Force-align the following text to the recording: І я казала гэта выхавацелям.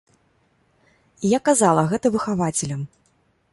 І 1.23 1.31
я 1.33 1.39
казала 1.51 1.85
гэта 1.93 2.13
выхавацелям. 2.15 2.81